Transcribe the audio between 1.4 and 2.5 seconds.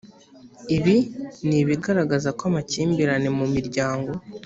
ni ibigaragaza ko